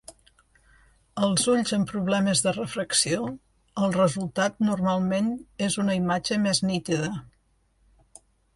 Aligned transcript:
Als 1.27 1.43
ulls 1.55 1.73
amb 1.77 1.85
problemes 1.91 2.41
de 2.45 2.53
refracció, 2.55 3.27
el 3.83 3.93
resultat 3.99 4.59
normalment 4.69 5.31
és 5.69 5.79
una 5.85 6.01
imatge 6.01 6.41
més 6.47 6.67
nítida. 6.73 7.15